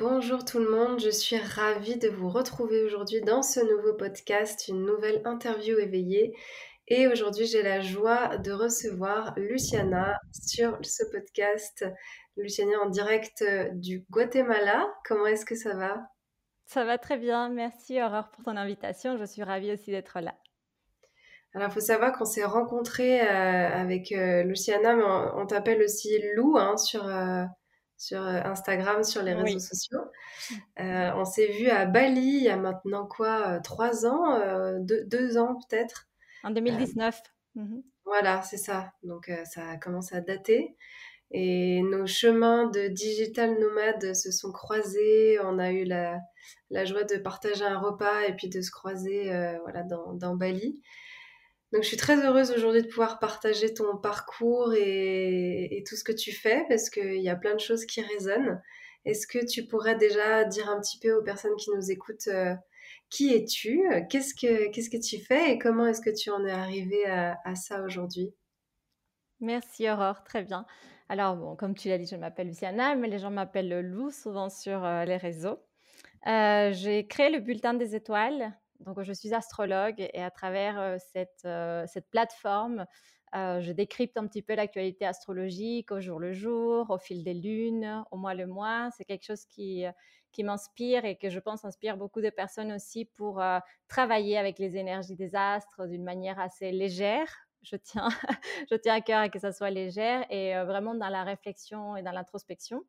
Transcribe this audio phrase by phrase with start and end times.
[0.00, 4.68] Bonjour tout le monde, je suis ravie de vous retrouver aujourd'hui dans ce nouveau podcast,
[4.68, 6.36] une nouvelle interview éveillée.
[6.86, 11.84] Et aujourd'hui, j'ai la joie de recevoir Luciana sur ce podcast.
[12.36, 14.86] Luciana en direct euh, du Guatemala.
[15.04, 16.06] Comment est-ce que ça va?
[16.66, 19.18] Ça va très bien, merci Aurore pour ton invitation.
[19.18, 20.36] Je suis ravie aussi d'être là.
[21.54, 25.02] Alors, il faut savoir qu'on s'est rencontrés euh, avec euh, Luciana, mais
[25.34, 27.04] on, t'appelle aussi Lou hein, sur,
[27.98, 30.00] sur euh, Instagram, sur les réseaux sociaux.
[30.80, 34.40] Euh, on s'est vu à Bali il y a maintenant quoi, euh, trois ans,
[34.80, 36.08] deux, ans peut-être.
[36.44, 37.20] En 2019.
[37.56, 37.82] Mhm.
[38.04, 38.92] Voilà, c'est ça.
[39.02, 40.76] Donc ça commence à dater.
[41.30, 45.38] Et nos chemins de digital nomade se sont croisés.
[45.44, 46.18] On a eu la,
[46.86, 49.24] joie de partager un repas et puis de se croiser
[49.64, 50.80] voilà, dans, dans Bali.
[51.72, 56.12] Donc, je suis très heureuse aujourd'hui de pouvoir partager ton parcours et, tout ce que
[56.12, 58.60] tu fais parce qu'il y a plein de choses qui résonnent.
[59.04, 62.54] Est-ce que tu pourrais déjà dire un petit peu aux personnes qui nous écoutent euh,
[63.10, 66.50] qui es-tu Qu'est-ce que qu'est-ce que tu fais et comment est-ce que tu en es
[66.50, 68.34] arrivée à, ça aujourd'hui?
[69.40, 70.66] Merci Aurore, très bien.
[71.08, 74.50] Alors, bon, comme tu l'as dit, je m'appelle Luciana, mais les gens m'appellent Lou souvent
[74.50, 75.58] sur euh, les réseaux.
[76.26, 81.46] Euh, j'ai créé le bulletin des étoiles donc, je suis astrologue et à travers cette,
[82.10, 82.86] plateforme,
[83.32, 88.04] je décrypte un petit peu l'actualité astrologique au jour le jour, au fil des lunes,
[88.10, 88.90] au mois le mois.
[88.96, 89.84] C'est quelque chose qui,
[90.32, 93.42] qui m'inspire et que je pense inspire beaucoup de personnes aussi pour
[93.88, 97.28] travailler avec les énergies des astres d'une manière assez légère.
[97.62, 98.08] Je tiens,
[98.70, 102.02] je tiens à cœur à que ça soit légère et vraiment dans la réflexion et
[102.02, 102.84] dans l'introspection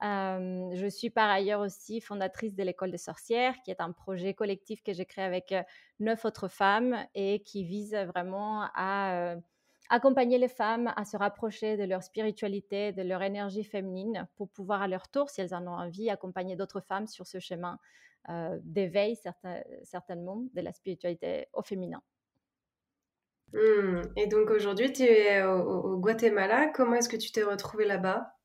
[0.00, 4.82] je suis par ailleurs aussi fondatrice de l'école des sorcières, qui est un projet collectif
[4.82, 5.54] que j'ai créé avec
[6.00, 9.34] neuf autres femmes et qui vise vraiment à
[9.90, 14.82] accompagner les femmes à se rapprocher de leur spiritualité, de leur énergie féminine, pour pouvoir
[14.82, 17.78] à leur tour, si elles en ont envie, accompagner d'autres femmes sur ce chemin
[18.62, 19.16] d'éveil,
[19.82, 22.02] certainement, de la spiritualité au féminin.
[23.54, 24.02] Mmh.
[24.16, 26.68] Et donc aujourd'hui, tu es au Guatemala.
[26.68, 28.37] Comment est-ce que tu t'es retrouvée là-bas?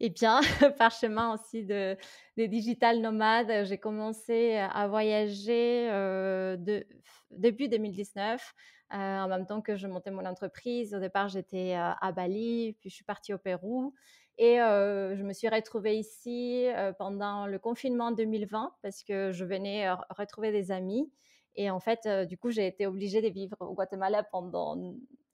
[0.00, 0.40] Et bien,
[0.78, 1.96] par chemin aussi de,
[2.36, 6.86] des digital nomades, j'ai commencé à voyager euh, de,
[7.30, 8.54] début 2019,
[8.92, 10.94] euh, en même temps que je montais mon entreprise.
[10.94, 13.94] Au départ, j'étais euh, à Bali, puis je suis partie au Pérou.
[14.38, 16.66] Et je me suis retrouvée ici
[16.98, 21.12] pendant le confinement 2020 parce que je venais retrouver des amis.
[21.56, 24.76] Et en fait, du coup, j'ai été obligée de vivre au Guatemala pendant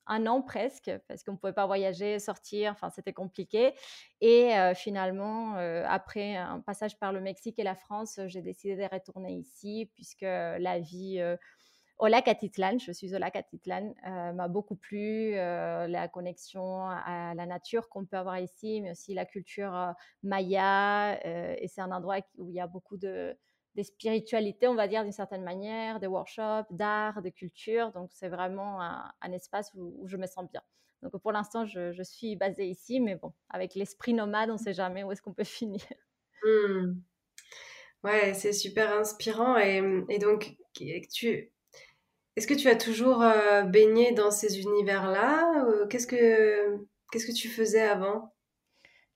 [0.07, 3.75] un an presque, parce qu'on ne pouvait pas voyager, sortir, enfin c'était compliqué.
[4.21, 5.55] Et finalement,
[5.87, 10.23] après un passage par le Mexique et la France, j'ai décidé de retourner ici, puisque
[10.23, 11.21] la vie
[11.99, 17.47] au lac Atitlan, je suis au lac Atitlan, m'a beaucoup plu, la connexion à la
[17.47, 21.19] nature qu'on peut avoir ici, mais aussi la culture maya.
[21.25, 23.37] et c'est un endroit où il y a beaucoup de
[23.77, 27.93] des spiritualités, on va dire d'une certaine manière, des workshops, d'art, de culture.
[27.93, 30.63] Donc, c'est vraiment un, espace où, je me sens bien.
[31.03, 34.73] Donc, pour l'instant, je, suis basée ici, mais bon, avec l'esprit nomade, on ne sait
[34.73, 35.83] jamais où est-ce qu'on peut finir.
[36.43, 36.95] Mmh.
[38.03, 39.57] Ouais, c'est super inspirant.
[39.57, 41.53] Et, donc, tu,
[42.37, 47.49] est-ce que tu as toujours euh, baigné dans ces univers-là Qu'est-ce que Qu'est-ce que tu
[47.49, 48.35] faisais avant?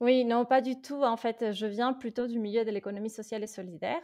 [0.00, 1.02] Oui, non, pas du tout.
[1.02, 4.02] En fait, je viens plutôt du milieu de l'économie sociale et solidaire.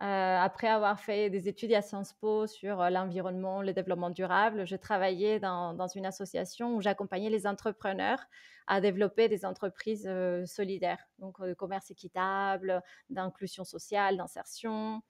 [0.00, 0.04] Euh,
[0.38, 4.78] après avoir fait des études à Sciences Po sur euh, l'environnement, le développement durable, j'ai
[4.78, 8.20] travaillé dans, une association où j'accompagnais les entrepreneurs
[8.68, 12.80] à développer des entreprises euh, solidaires, donc de commerce équitable,
[13.10, 15.02] d'inclusion sociale, d'insertion.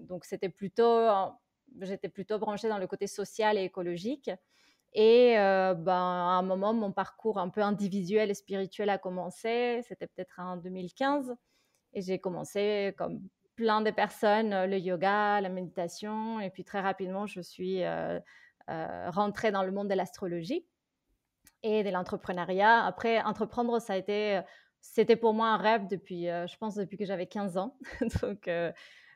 [0.00, 1.06] donc c'était plutôt,
[1.80, 4.30] j'étais plutôt branchée dans le côté social et écologique.
[4.94, 9.82] Et ben, à un moment, mon parcours un peu individuel et spirituel a commencé.
[9.86, 11.36] C'était peut-être en 2015.
[11.92, 13.20] Et j'ai commencé comme
[13.58, 17.82] plein de personnes le yoga, la méditation, et puis très rapidement, je suis
[18.68, 20.64] rentrée dans le monde de l'astrologie
[21.64, 22.84] et de l'entrepreneuriat.
[22.84, 24.40] Après, entreprendre, ça a été,
[24.80, 27.76] c'était pour moi un rêve depuis, je pense, depuis que j'avais 15 ans.
[28.22, 28.48] Donc,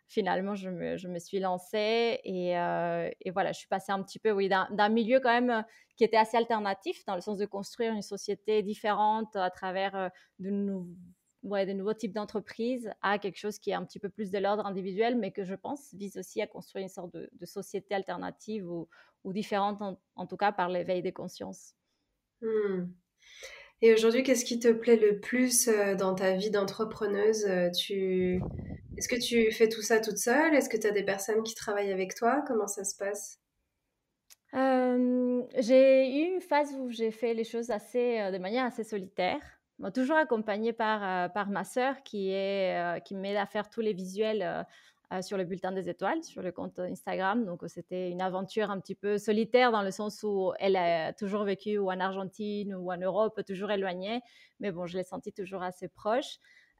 [0.09, 4.19] finalement, je me, je me, suis lancée et, et, voilà, je suis passée un petit
[4.19, 5.65] peu, oui, d'un milieu quand même
[5.97, 10.11] qui était assez alternatif, dans le sens de construire une société différente à travers
[10.41, 10.50] de,
[11.43, 14.39] ouais, de nouveaux types d'entreprises, à quelque chose qui est un petit peu plus de
[14.39, 18.69] l'ordre individuel, mais que je pense vise aussi à construire une sorte de, société alternative
[18.71, 18.89] ou,
[19.25, 19.81] ou différente,
[20.15, 21.75] en, tout cas par l'éveil des consciences.
[22.41, 22.87] Hmm.
[23.81, 28.41] Et aujourd'hui, qu'est-ce qui te plaît le plus euh, dans ta vie d'entrepreneuse euh, tu...
[28.97, 30.55] Est-ce que tu fais tout ça toute seule?
[30.55, 32.44] Est-ce que tu as des personnes qui travaillent avec toi?
[32.47, 33.43] Comment ça se passe?
[35.59, 39.41] J'ai eu une phase où j'ai fait les choses assez, euh, de manière assez solitaire.
[39.90, 44.67] Toujours accompagnée par, par ma sœur qui, est, qui m'aide à faire tous les visuels
[45.12, 47.44] euh, sur le bulletin des étoiles, sur le compte Instagram.
[47.44, 51.44] Donc, c'était une aventure un petit peu solitaire dans le sens où elle a toujours
[51.44, 54.20] vécu ou en Argentine ou en Europe, toujours éloignée.
[54.61, 56.38] Mais bon, je l'ai senti toujours assez proche.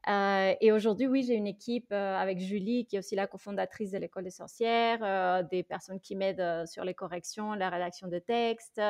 [0.09, 3.91] Euh, et aujourd'hui, oui, j'ai une équipe euh, avec Julie, qui est aussi la cofondatrice
[3.91, 8.81] de l'école des sorcières, des personnes qui m'aident sur les corrections, la rédaction de textes,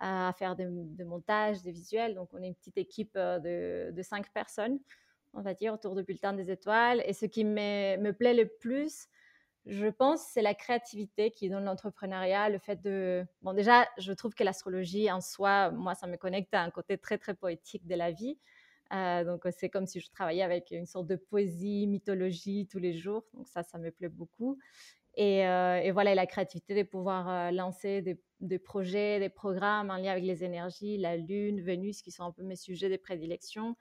[0.00, 0.66] à faire des,
[1.04, 2.14] montages, des visuels.
[2.14, 4.78] Donc, on est une petite équipe de, de cinq personnes
[5.34, 7.02] on va dire, autour du bulletin des étoiles.
[7.06, 9.08] Et ce qui me plaît le plus,
[9.66, 13.24] je pense, c'est la créativité qui est dans l'entrepreneuriat, le fait de...
[13.42, 16.98] Bon, déjà, je trouve que l'astrologie en soi, moi, ça me connecte à un côté
[16.98, 18.38] très, très poétique de la vie.
[18.92, 22.94] Euh, donc, c'est comme si je travaillais avec une sorte de poésie, mythologie tous les
[22.94, 23.24] jours.
[23.34, 24.58] Donc, ça, ça me plaît beaucoup.
[25.16, 28.02] Et, euh, voilà, la créativité de pouvoir euh, lancer
[28.40, 32.32] des, projets, des programmes en lien avec les énergies, la Lune, Vénus, qui sont un
[32.32, 33.76] peu mes sujets de prédilection.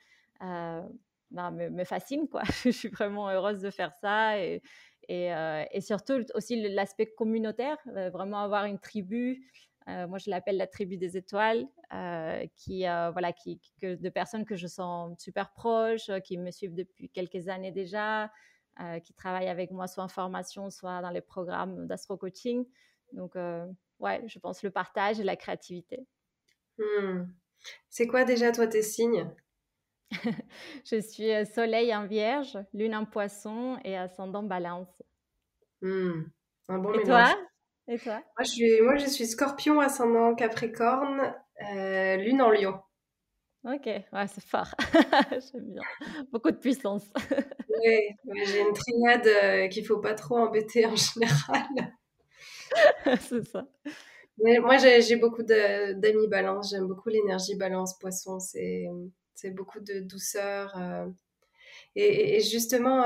[1.34, 2.28] Ben, me, fascine.
[2.28, 2.44] Quoi.
[2.64, 4.38] je suis vraiment heureuse de faire ça.
[4.40, 4.62] Et,
[5.12, 9.44] euh, surtout aussi l'aspect communautaire, euh, vraiment avoir une tribu.
[9.88, 11.68] Euh, moi, je l'appelle la tribu des étoiles,
[12.56, 17.09] qui, voilà, qui, que, de personnes que je sens super proches, qui me suivent depuis
[17.09, 18.31] quelques années déjà,
[19.03, 22.65] qui travaillent avec moi soit en formation, soit dans les programmes d'astro-coaching.
[23.12, 23.35] Donc,
[24.00, 26.07] ouais, je pense le partage et la créativité.
[26.77, 27.25] Hmm.
[27.89, 29.30] C'est quoi déjà, toi, tes signes?
[30.85, 35.01] Je suis euh, soleil en vierge, lune en poisson et ascendant balance.
[35.81, 36.24] Hmm,
[36.69, 37.35] un bon et toi?
[37.88, 38.13] Et toi?
[38.13, 41.33] Moi je, suis, moi, je suis scorpion, ascendant capricorne,
[41.75, 42.80] euh, lune en lion.
[43.65, 44.75] Ok, ouais, c'est fort.
[45.31, 45.81] J'aime bien.
[46.31, 47.03] Beaucoup de puissance.
[47.69, 48.15] oui,
[48.45, 51.95] j'ai une triade euh, qu'il ne faut pas trop embêter en général.
[53.19, 53.65] c'est ça.
[54.44, 56.71] Mais moi, j'ai beaucoup d'amis balance.
[56.71, 58.39] J'aime beaucoup l'énergie balance poisson.
[58.39, 58.85] C'est
[59.33, 60.75] c'est beaucoup de douceur.
[60.77, 61.07] Euh.
[61.95, 63.03] Et, justement,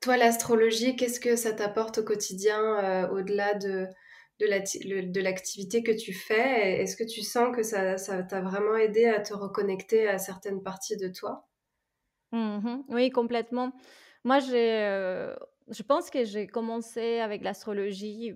[0.00, 3.86] toi, l'astrologie, qu'est-ce que ça t'apporte au quotidien, euh, au-delà de,
[4.40, 6.82] de l'activité que tu fais?
[6.82, 10.96] Est-ce que tu sens que ça t'a vraiment aidé à te reconnecter à certaines parties
[10.96, 11.48] de toi?
[12.32, 13.72] Mmh Oui, complètement.
[14.24, 15.34] Moi, j'ai
[15.72, 18.34] je pense que j'ai commencé avec l'astrologie,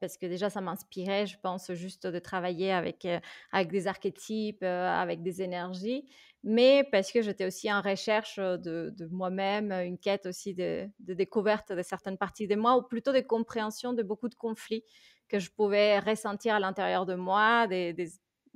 [0.00, 3.20] parce que déjà ça m'inspirait, je pense, juste de travailler avec, euh,
[3.52, 6.08] avec des archétypes, euh, avec des énergies,
[6.44, 11.72] mais parce que j'étais aussi en recherche de, de moi-même, une quête aussi de, découverte
[11.72, 14.84] de certaines parties de moi, ou plutôt de compréhension de beaucoup de conflits
[15.28, 17.92] que je pouvais ressentir à l'intérieur de moi, des,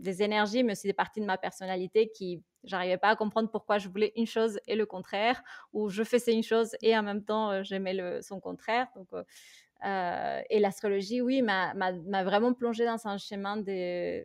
[0.02, 3.78] des énergies, mais aussi des parties de ma personnalité qui j'arrivais pas à comprendre pourquoi
[3.78, 5.42] je voulais une chose et le contraire,
[5.72, 8.88] ou je faisais une chose et en même temps euh, j'aimais son contraire.
[8.96, 9.22] Donc, euh,
[9.84, 11.72] euh, et l'astrologie, oui, m'a
[12.24, 14.24] vraiment plongé dans un chemin de,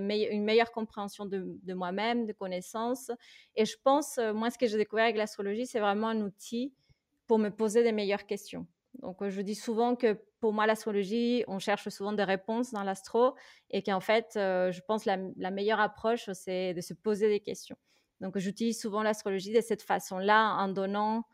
[0.00, 3.10] meilleure compréhension de, de moi-même, de connaissances.
[3.54, 6.74] Et je pense, moi, ce que j'ai découvert avec l'astrologie, c'est vraiment un outil
[7.26, 8.66] pour me poser des meilleures questions.
[9.00, 13.34] Donc, je dis souvent que pour moi, l'astrologie, on cherche souvent des réponses dans l'astro
[13.70, 17.76] et qu'en fait, je pense la, la meilleure approche, c'est de se poser des questions.
[18.20, 21.24] Donc, j'utilise souvent l'astrologie de cette façon-là en donnant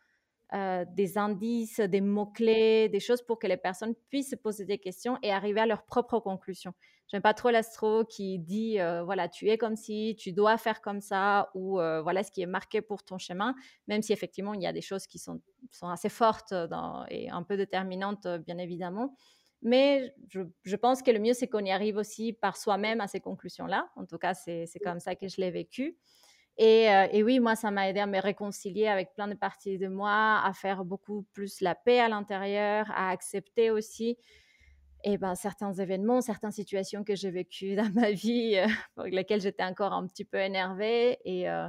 [0.54, 4.76] euh, des indices, des mots-clés, des choses pour que les personnes puissent se poser des
[4.76, 6.74] questions et arriver à leur propre conclusion.
[7.12, 10.80] J'aime pas trop l'astro qui dit euh, voilà, tu es comme si, tu dois faire
[10.80, 13.54] comme ça, ou euh, voilà ce qui est marqué pour ton chemin,
[13.86, 17.28] même si effectivement il y a des choses qui sont, sont assez fortes dans, et
[17.28, 19.14] un peu déterminantes, bien évidemment.
[19.60, 23.08] Mais je, je pense que le mieux, c'est qu'on y arrive aussi par soi-même à
[23.08, 23.90] ces conclusions-là.
[23.96, 25.98] En tout cas, c'est comme ça que je l'ai vécu.
[26.60, 29.88] Euh, et, oui, moi, ça m'a aidé à me réconcilier avec plein de parties de
[29.88, 34.18] moi, à faire beaucoup plus la paix à l'intérieur, à accepter aussi
[35.04, 39.40] et ben, certains événements, certaines situations que j'ai vécues dans ma vie, euh, pour lesquelles
[39.40, 41.18] j'étais encore un petit peu énervée.
[41.24, 41.68] Et, euh,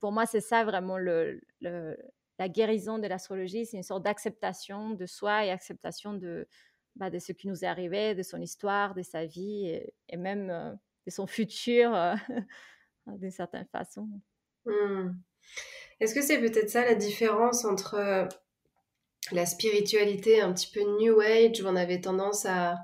[0.00, 5.44] pour moi, c'est ça vraiment la guérison de l'astrologie, c'est une sorte d'acceptation de soi
[5.44, 6.48] et acceptation de,
[6.96, 9.66] bah, de ce qui nous est arrivé, de son histoire, de sa vie
[10.08, 10.72] et, même euh,
[11.06, 11.92] de son futur
[13.06, 14.08] d'une certaine façon.
[14.64, 15.10] Mmh.
[16.00, 18.28] Est-ce que c'est peut-être ça la différence entre
[19.32, 22.76] la spiritualité un petit peu New Age, où on avait tendance à,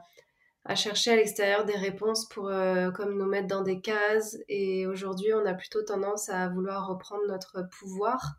[0.64, 4.36] à chercher à l'extérieur des réponses pour euh, comme nous mettre dans des cases.
[4.48, 8.34] Et aujourd'hui, on a plutôt tendance à vouloir reprendre notre pouvoir.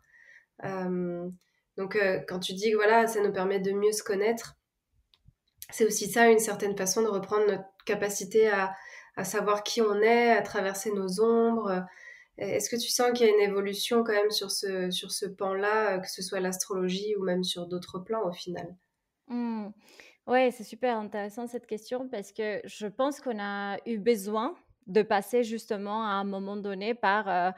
[0.64, 1.28] Euh,
[1.76, 4.56] donc, euh, quand tu dis que voilà, ça nous permet de mieux se connaître,
[5.70, 8.74] c'est aussi ça, une certaine façon de reprendre notre capacité à,
[9.16, 11.84] à savoir qui on est, à traverser nos ombres.
[12.38, 15.26] Est-ce que tu sens qu'il y a une évolution quand même sur ce, sur ce
[15.26, 18.76] pan-là, que ce soit l'astrologie ou même sur d'autres plans au final?
[19.26, 19.68] Mmh.
[20.28, 24.54] Oui, c'est super intéressant cette question parce que je pense qu'on a eu besoin
[24.86, 27.50] de passer justement à un moment donné par euh,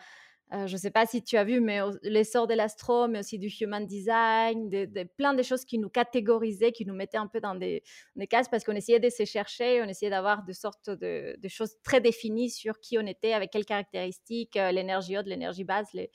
[0.53, 3.39] euh, je ne sais pas si tu as vu, mais l'essor de l'astro, mais aussi
[3.39, 7.41] du human design, de, plein de choses qui nous catégorisaient, qui nous mettaient un peu
[7.41, 7.83] dans des,
[8.17, 11.77] des cases parce qu'on essayait de se chercher, on essayait d'avoir de sortes de, choses
[11.83, 16.11] très définies sur qui on était, avec quelles caractéristiques, euh, l'énergie haute, l'énergie basse, les,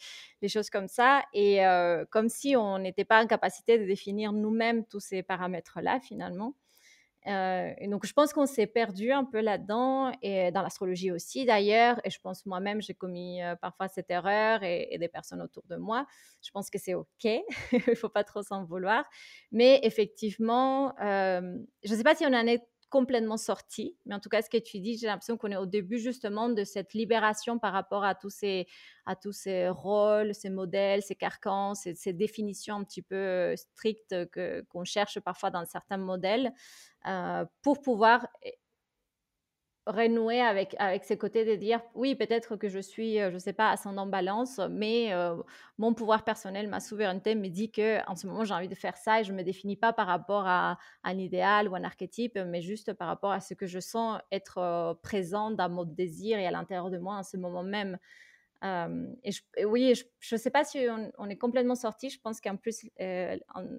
[0.48, 1.24] choses comme ça.
[1.34, 6.00] Et euh, comme si on n'était pas en capacité de définir nous-mêmes tous ces paramètres-là,
[6.02, 6.56] finalement.
[7.28, 12.00] Euh, donc, je pense qu'on s'est perdu un peu là-dedans, et dans l'astrologie aussi d'ailleurs.
[12.04, 15.76] Et je pense moi-même, j'ai commis euh, parfois cette erreur et, des personnes autour de
[15.76, 16.06] moi.
[16.42, 17.44] Je pense que c'est OK, il
[17.88, 19.06] ne faut pas trop s'en vouloir.
[19.52, 22.62] Mais effectivement, euh, je ne sais pas si on en est
[22.96, 23.98] complètement sorti.
[24.06, 26.48] Mais en tout cas, ce que tu dis, j'ai l'impression qu'on est au début justement
[26.48, 28.68] de cette libération par rapport à tous ces,
[29.06, 34.16] à tous ces rôles, ces modèles, ces carcans, ces, définitions un petit peu strictes
[34.70, 36.54] qu'on cherche parfois dans certains modèles.
[37.06, 38.54] Euh, pour pouvoir eh,
[39.86, 43.40] renouer avec, avec ces côtés de dire oui, peut-être que je suis, euh, je ne
[43.40, 45.36] sais pas, ascendant balance, mais euh,
[45.78, 48.98] mon pouvoir personnel, ma souveraineté me dit que en ce moment j'ai envie de faire
[48.98, 52.38] ça et je ne me définis pas par rapport à, un idéal ou un archétype,
[52.48, 56.48] mais juste par rapport à ce que je sens être présent dans mon désir et
[56.48, 57.98] à l'intérieur de moi en ce moment même
[58.64, 62.10] et, oui, je ne sais pas si on, est complètement sorti.
[62.10, 62.88] Je pense qu'en plus,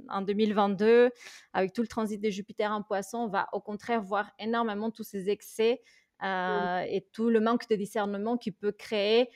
[0.08, 1.10] en, 2022,
[1.52, 5.04] avec tout le transit de Jupiter en poisson, on va au contraire voir énormément tous
[5.04, 5.82] ces excès
[6.22, 9.28] et tout le manque de discernement qui peut créer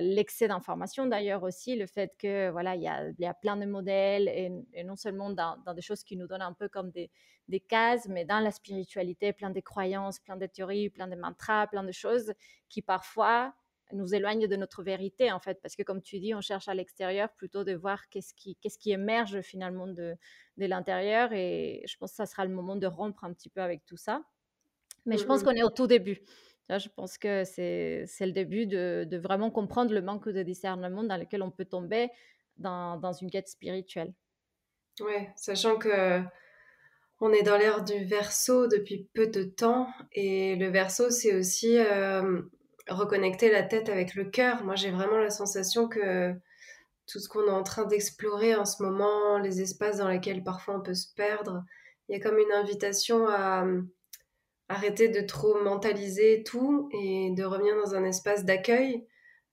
[0.00, 3.66] l'excès d'information d'ailleurs aussi, le fait que voilà, il y a, y a, plein de
[3.66, 7.10] modèles et, non seulement dans, des choses qui nous donnent un peu comme des,
[7.48, 11.66] des, cases, mais dans la spiritualité, plein de croyances, plein de théories, plein de mantras,
[11.66, 12.32] plein de choses
[12.70, 13.52] qui parfois
[13.92, 16.74] nous éloigne de notre vérité, en fait, parce que comme tu dis, on cherche à
[16.74, 20.14] l'extérieur plutôt de voir qu'est-ce qui, qu'est-ce qui émerge finalement de,
[20.56, 21.32] de l'intérieur.
[21.32, 23.96] Et je pense que ça sera le moment de rompre un petit peu avec tout
[23.96, 24.22] ça.
[25.06, 26.20] Mais je pense qu'on est au tout début.
[26.68, 31.02] je pense que c'est, c'est le début de, de, vraiment comprendre le manque de discernement
[31.02, 32.10] dans lequel on peut tomber
[32.58, 34.12] dans, dans une quête spirituelle.
[35.00, 36.22] Oui, sachant que
[37.20, 41.78] on est dans l'ère du verso depuis peu de temps et le verso c'est aussi
[41.78, 42.42] euh,
[42.88, 44.64] reconnecter la tête avec le cœur.
[44.64, 46.34] Moi, j'ai vraiment la sensation que
[47.06, 50.76] tout ce qu'on est en train d'explorer en ce moment, les espaces dans lesquels parfois
[50.76, 51.64] on peut se perdre,
[52.08, 53.82] il y a comme une invitation à euh,
[54.68, 59.06] arrêter de trop mentaliser tout et de revenir dans un espace d'accueil.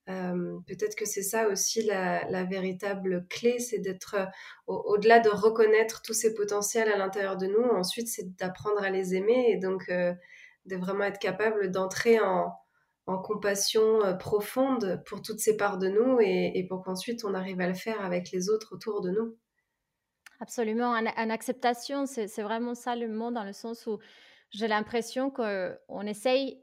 [0.07, 4.25] Euh, peut-être que c'est ça aussi la, véritable clé, c'est d'être euh,
[4.67, 7.63] au-delà de reconnaître tous ces potentiels à l'intérieur de nous.
[7.63, 12.53] Ensuite, c'est d'apprendre à les aimer et donc de vraiment être capable d'entrer en,
[13.07, 17.62] en compassion euh, profonde pour toutes ces parts de nous et, pour qu'ensuite on arrive
[17.62, 19.38] à le faire avec les autres autour de nous.
[20.39, 24.00] Absolument, en, acceptation, c'est vraiment ça le mot dans le sens où
[24.50, 26.62] j'ai l'impression qu'on essaye,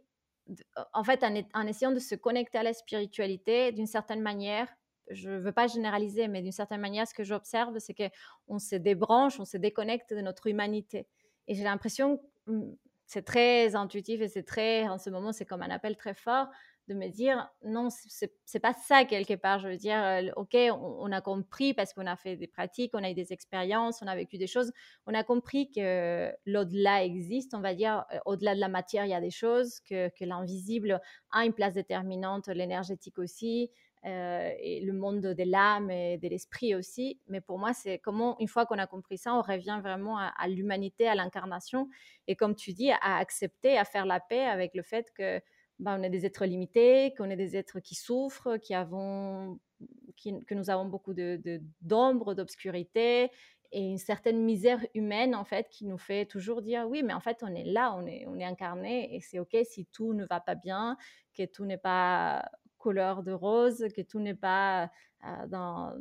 [0.92, 4.68] en fait, en, essayant de se connecter à la spiritualité d'une certaine manière,
[5.10, 8.76] je ne veux pas généraliser, mais d'une certaine manière, ce que j'observe, c'est qu'on se
[8.76, 11.06] débranche, on se déconnecte de notre humanité.
[11.48, 12.72] Et j'ai l'impression, mmh,
[13.12, 16.48] c'est très intuitif et c'est très, en ce moment, c'est comme un appel très fort
[16.88, 19.58] de me dire non, c'est pas ça quelque part.
[19.60, 23.10] Je veux dire, ok, on, a compris parce qu'on a fait des pratiques, on a
[23.10, 24.72] eu des expériences, on a vécu des choses,
[25.06, 29.14] on a compris que l'au-delà existe, on va dire, au-delà de la matière, il y
[29.14, 30.98] a des choses, que, que l'invisible
[31.32, 33.70] a une place déterminante, l'énergétique aussi,
[34.04, 37.20] euh, et le monde de l'âme et de l'esprit aussi.
[37.28, 40.48] Mais pour moi, c'est comment, une fois qu'on a compris ça, on revient vraiment à,
[40.48, 41.88] l'humanité, à l'incarnation.
[42.26, 45.40] Et comme tu dis, à accepter, à faire la paix avec le fait que
[45.78, 49.60] ben, on est des êtres limités, qu'on est des êtres qui souffrent, qui avons,
[50.16, 51.40] que nous avons beaucoup de,
[51.80, 53.30] d'ombre, d'obscurité
[53.72, 57.20] et une certaine misère humaine en fait qui nous fait toujours dire oui mais en
[57.20, 60.26] fait on est là on est on est incarné et c'est ok si tout ne
[60.26, 60.98] va pas bien
[61.34, 62.44] que tout n'est pas
[62.82, 64.90] couleur de rose, que tout n'est pas
[65.24, 65.92] euh, dans,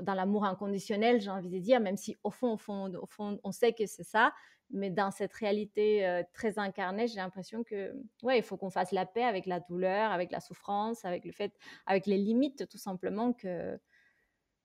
[0.00, 3.38] dans l'amour inconditionnel, j'ai envie de dire, même si au fond, au fond, au fond,
[3.42, 4.32] on sait que c'est ça,
[4.70, 7.92] mais dans cette réalité très incarnée, j'ai l'impression que,
[8.22, 11.32] ouais, il faut qu'on fasse la paix avec la douleur, avec la souffrance, avec le
[11.32, 11.52] fait,
[11.86, 13.78] avec les limites, tout simplement que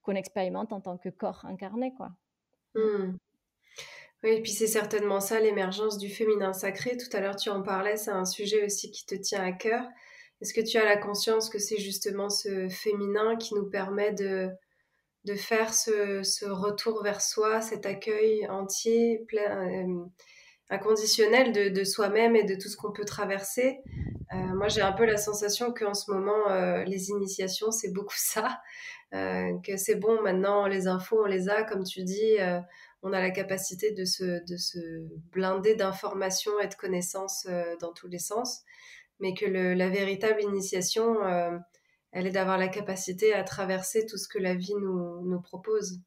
[0.08, 2.12] qu'on expérimente en tant que corps incarné, quoi.
[2.76, 3.18] Mmh.
[4.24, 6.96] Oui, et puis c'est certainement ça l'émergence du féminin sacré.
[6.96, 9.86] Tout à l'heure, tu en parlais, c'est un sujet aussi qui te tient à cœur.
[10.42, 14.50] Est-ce que tu as la conscience que c'est justement ce féminin qui nous permet de,
[15.28, 20.06] de faire ce, retour vers soi, cet accueil entier, plein, euh,
[20.70, 23.80] inconditionnel de, soi-même et de tout ce qu'on peut traverser?
[24.34, 28.16] Euh, Moi, j'ai un peu la sensation qu'en ce moment, euh, les initiations, c'est beaucoup
[28.18, 28.62] ça.
[29.12, 32.36] que c'est bon, maintenant, les infos, on les a, comme tu dis
[33.04, 34.80] on a la capacité de se, de se
[35.32, 37.48] blinder d'informations et de connaissances
[37.80, 38.64] dans tous les sens,
[39.20, 41.18] mais que la véritable initiation,
[42.12, 46.00] elle est d'avoir la capacité à traverser tout ce que la vie nous, propose.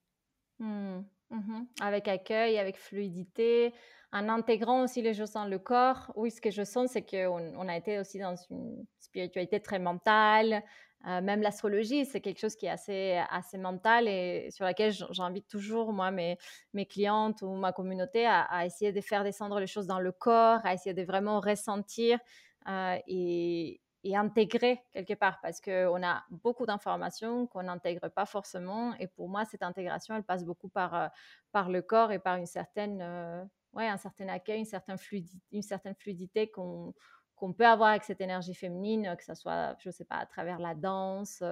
[0.59, 1.01] Mmh.
[1.31, 3.73] Mmh avec accueil, avec fluidité,
[4.13, 6.13] en intégrant aussi les choses dans le corps.
[6.17, 9.79] Oui, ce que je sens, c'est qu'on on a été aussi dans une spiritualité très
[9.79, 10.65] mentale.
[11.07, 15.49] Euh, même l'astrologie, c'est quelque chose qui est assez, assez mental et sur laquelle j'invite
[15.49, 16.37] toujours, moi, mes,
[16.75, 20.61] mes clientes ou ma communauté à, essayer de faire descendre les choses dans le corps,
[20.65, 22.21] à essayer de vraiment ressentir euh,
[22.67, 28.95] et, et intégrer quelque part parce qu'on a beaucoup d'informations qu'on n'intègre pas forcément.
[28.95, 31.09] Et pour moi, cette intégration, elle passe beaucoup par, euh,
[31.53, 35.45] par le corps et par une certaine, euh, ouais, un certain accueil, une certaine fluidité,
[35.53, 36.95] une certaine fluidité qu'on
[37.37, 40.27] qu'on peut avoir avec cette énergie féminine, que ce soit, je ne sais pas, à
[40.27, 41.43] travers la danse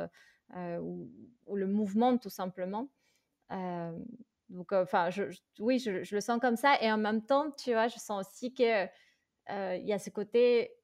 [0.55, 1.11] euh, ou,
[1.57, 2.91] le mouvement tout simplement.
[4.51, 5.09] donc, enfin,
[5.59, 6.77] oui, je, le sens comme ça.
[6.83, 8.91] Et en même temps, tu vois, je sens aussi qu'il
[9.49, 10.78] il y a ce côté,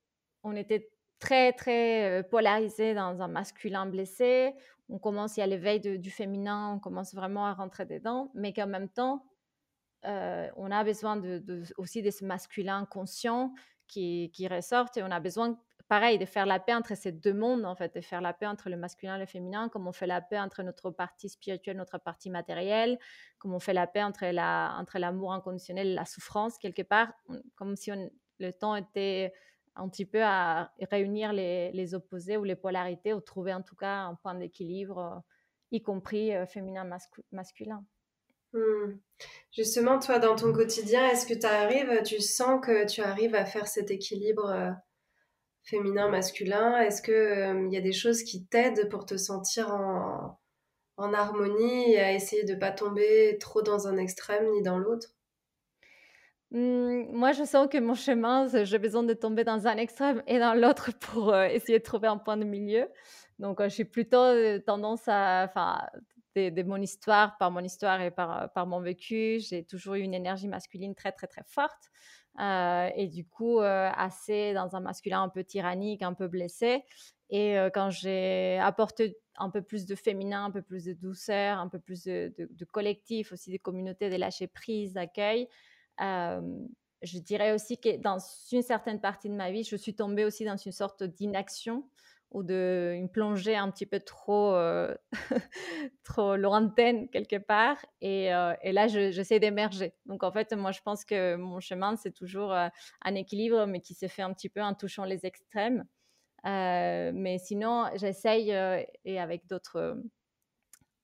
[0.44, 4.54] on était très, très polarisé dans un masculin blessé.
[4.88, 8.52] On commence, il y a l'éveil du féminin, on commence vraiment à rentrer dedans, mais
[8.52, 9.24] qu'en même temps,
[10.04, 13.54] on a besoin de, aussi de ce masculin conscient
[13.86, 17.32] qui, qui ressortent et on a besoin, pareil, de faire la paix entre ces deux
[17.32, 19.92] mondes, en fait, de faire la paix entre le masculin et le féminin, comme on
[19.92, 22.98] fait la paix entre notre partie spirituelle, notre partie matérielle,
[23.38, 27.12] comme on fait la paix entre, la, entre l'amour inconditionnel et la souffrance, quelque part,
[27.54, 27.90] comme si
[28.38, 29.32] le temps était
[29.76, 34.02] un petit peu à réunir les, opposés ou les polarités, ou trouver en tout cas
[34.02, 35.20] un point d'équilibre, euh,
[35.72, 37.84] y compris euh, féminin-masculin.
[38.52, 38.98] Hmm.
[39.52, 43.44] Justement, toi, dans ton quotidien, est-ce que tu arrives, tu sens que tu arrives à
[43.44, 44.70] faire cet équilibre euh,
[45.64, 50.38] féminin-masculin Est-ce qu'il y a des choses qui t'aident pour te sentir en,
[50.96, 54.78] en harmonie et à essayer de ne pas tomber trop dans un extrême ni dans
[54.78, 55.13] l'autre?
[56.54, 60.38] Mmh, moi, je sens que mon chemin, j'ai besoin de tomber dans un extrême et
[60.38, 62.88] dans l'autre pour euh, essayer de trouver un point de milieu.
[63.40, 65.80] Donc, je j'ai plutôt euh, tendance à, enfin,
[66.36, 70.14] de, mon histoire, par mon histoire et par, par mon vécu, j'ai toujours eu une
[70.14, 71.90] énergie masculine très, très, très forte.
[72.40, 76.84] Euh, et du coup, assez dans un masculin un peu tyrannique, un peu blessé.
[77.30, 81.68] Et quand j'ai apporté un peu plus de féminin, un peu plus de douceur, un
[81.68, 85.48] peu plus de, collectif, aussi des communautés, de lâcher prise, d'accueil,
[86.00, 88.18] je dirais aussi que dans
[88.52, 91.88] une certaine partie de ma vie, je suis tombée aussi dans une sorte d'inaction
[92.30, 94.56] ou d'une plongée un petit peu trop,
[96.04, 97.76] trop lointaine quelque part.
[98.00, 98.24] Et,
[98.62, 99.94] et là, j'essaie d'émerger.
[100.06, 103.94] Donc, en fait, moi, je pense que mon chemin, c'est toujours un équilibre, mais qui
[103.94, 105.84] se fait un petit peu en touchant les extrêmes.
[106.42, 108.50] mais sinon, j'essaye,
[109.04, 109.96] et avec d'autres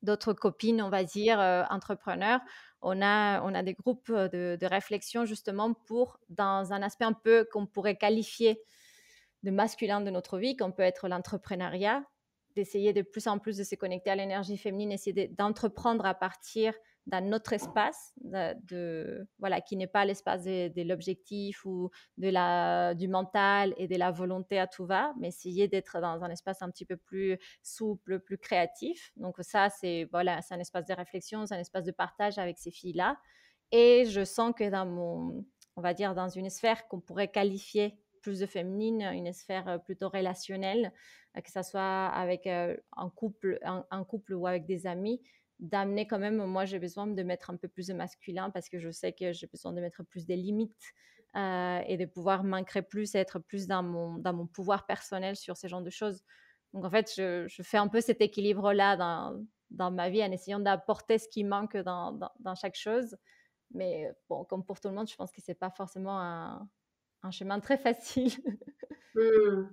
[0.03, 1.39] d'autres copines, on va dire,
[1.71, 2.41] entrepreneurs,
[2.83, 7.47] on a, on a des groupes de, réflexion justement pour, dans un aspect un peu
[7.53, 8.61] qu'on pourrait qualifier
[9.43, 12.05] de masculin de notre vie, qu'on peut être l'entrepreneuriat,
[12.57, 16.75] d'essayer de plus en plus de se connecter à l'énergie féminine, essayer d'entreprendre à partir
[17.11, 23.09] d'un autre espace, de, voilà, qui n'est pas l'espace de, l'objectif ou de la, du
[23.09, 26.71] mental et de la volonté à tout va, mais essayer d'être dans un espace un
[26.71, 29.13] petit peu plus souple, plus créatif.
[29.17, 32.59] Donc ça, c'est voilà, c'est un espace de réflexion, c'est un espace de partage avec
[32.59, 33.19] ces filles-là.
[33.73, 35.45] Et je sens que dans mon,
[35.77, 39.79] on va dire, dans une sphère qu'on pourrait qualifier plus de féminine, une sphère euh,
[39.79, 40.93] plutôt relationnelle,
[41.37, 45.23] euh, que ce soit avec euh, un couple, un couple ou avec des amis,
[45.61, 48.79] d'amener quand même, moi j'ai besoin de mettre un peu plus de masculin parce que
[48.79, 50.93] je sais que j'ai besoin de mettre plus des limites
[51.37, 55.57] euh, et de pouvoir m'ancrer plus, être plus dans mon, dans mon pouvoir personnel sur
[55.57, 56.23] ce genre de choses.
[56.73, 60.33] Donc en fait, je, je fais un peu cet équilibre-là dans, dans, ma vie en
[60.33, 63.17] essayant d'apporter ce qui manque dans, dans, chaque chose.
[63.73, 66.69] Mais bon, comme pour tout le monde, je pense que c'est pas forcément un,
[67.23, 68.33] un, chemin très facile.
[69.17, 69.67] Mmh.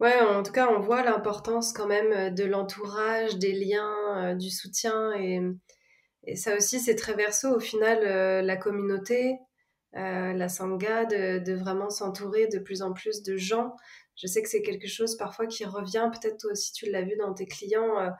[0.00, 5.12] Ouais, en tout cas, on voit l'importance quand même de l'entourage, des liens, du soutien
[5.14, 5.40] et,
[6.34, 8.00] ça aussi, c'est très verso au final,
[8.44, 9.38] la communauté,
[9.92, 13.76] la sangha, de, vraiment s'entourer de plus en plus de gens.
[14.16, 17.14] Je sais que c'est quelque chose parfois qui revient, peut-être toi aussi tu l'as vu
[17.16, 18.10] dans tes clients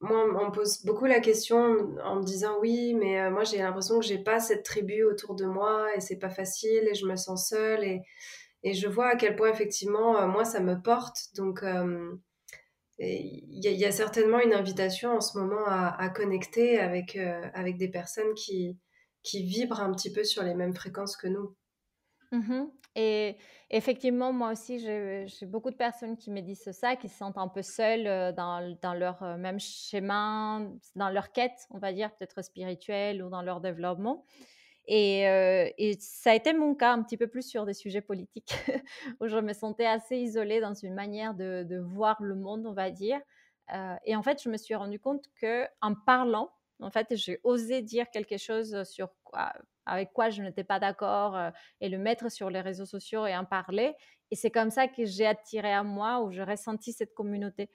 [0.00, 3.58] moi, on me pose beaucoup la question en me disant oui, mais euh, moi j'ai
[3.58, 7.04] l'impression que j'ai pas cette tribu autour de moi et c'est pas facile et je
[7.04, 8.02] me sens seule et,
[8.62, 11.34] et je vois à quel point effectivement euh, moi ça me porte.
[11.36, 12.16] Donc euh,
[12.98, 17.16] il y, a certainement une invitation en ce moment à, connecter avec,
[17.54, 18.76] avec des personnes qui,
[19.22, 21.54] qui vibrent un petit peu sur les mêmes fréquences que nous.
[22.32, 22.64] Mmh
[23.00, 23.36] et
[23.70, 27.46] effectivement, moi aussi, j'ai beaucoup de personnes qui me disent ça, qui se sentent un
[27.46, 30.62] peu seules euh, dans, dans leur euh, même schéma,
[30.96, 34.24] dans leur quête, on va dire, peut-être spirituelle ou dans leur développement.
[34.90, 38.54] Et, ça a été mon cas un petit peu plus sur des sujets politiques,
[39.20, 42.90] où je me sentais assez isolée dans une manière de, voir le monde, on va
[42.90, 43.20] dire.
[44.04, 47.82] et en fait, je me suis rendu compte que en parlant, en fait, j'ai osé
[47.82, 49.10] dire quelque chose sur
[49.84, 51.38] avec quoi je n'étais pas d'accord
[51.80, 53.94] et le mettre sur les réseaux sociaux et en parler.
[54.30, 57.70] Et c'est comme ça que j'ai attiré à moi ou j'ai ressenti cette communauté.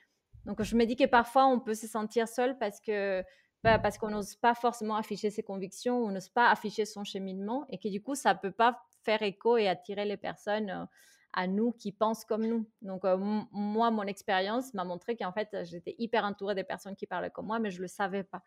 [0.46, 3.24] Donc je me dis que parfois on peut se sentir seul parce que
[3.64, 7.78] parce qu'on n'ose pas forcément afficher ses convictions, on n'ose pas afficher son cheminement et
[7.78, 10.86] que du coup ça peut pas faire écho et attirer les personnes euh,
[11.32, 12.70] à nous qui pensent comme nous.
[12.82, 13.18] Donc euh,
[13.52, 17.48] moi mon expérience m'a montré qu'en fait j'étais hyper entourée des personnes qui parlaient comme
[17.48, 18.44] moi mais je le savais pas.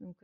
[0.00, 0.16] Donc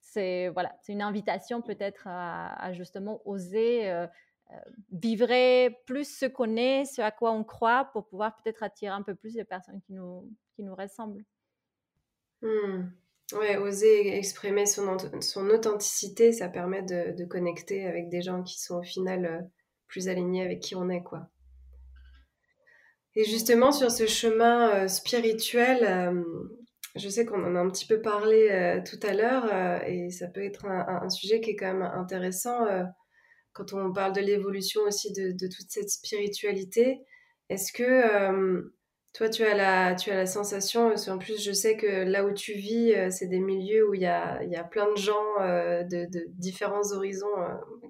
[0.00, 4.06] c'est voilà, une invitation peut-être à, justement oser euh,
[4.50, 4.56] euh,
[4.90, 9.02] vivre plus ce qu'on est, ce à quoi on croit, pour pouvoir peut-être attirer un
[9.02, 11.24] peu plus de personnes qui nous, qui nous ressemblent.
[12.42, 12.88] Mmh.
[13.32, 14.96] Ouais, oser exprimer son,
[15.50, 19.40] authenticité, ça permet de, connecter avec des gens qui sont au final euh,
[19.86, 21.28] plus alignés avec qui on est, quoi.
[23.16, 26.24] Et justement, sur ce chemin spirituel,
[26.96, 30.10] je sais qu'on en a un petit peu parlé euh, tout à l'heure euh, et
[30.10, 32.82] ça peut être un, sujet qui est quand même intéressant euh,
[33.52, 37.00] quand on parle de l'évolution aussi de, toute cette spiritualité.
[37.48, 38.62] Est-ce que
[39.12, 42.32] toi, tu as la, tu as la sensation, en plus je sais que là où
[42.32, 46.10] tu vis, c'est des milieux où il y a, y a, plein de gens de,
[46.10, 47.26] de, différents horizons.